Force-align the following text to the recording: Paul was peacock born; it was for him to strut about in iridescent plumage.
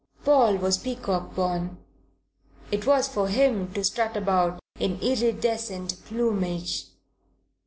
Paul 0.25 0.55
was 0.55 0.79
peacock 0.79 1.35
born; 1.35 1.77
it 2.71 2.87
was 2.87 3.07
for 3.07 3.27
him 3.27 3.71
to 3.75 3.83
strut 3.83 4.17
about 4.17 4.59
in 4.79 4.99
iridescent 4.99 6.03
plumage. 6.05 6.87